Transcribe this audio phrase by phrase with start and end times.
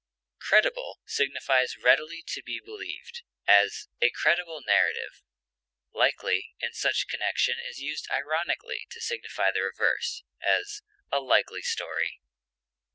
[0.39, 5.21] Credible signifies readily to be believed; as, a credible narrative;
[5.93, 12.19] likely in such connection is used ironically to signify the reverse; as, a likely story!